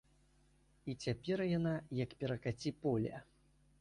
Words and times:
І 0.93 0.95
цяпер 1.03 1.43
яна 1.51 1.73
як 2.03 2.17
перакаці-поле. 2.25 3.13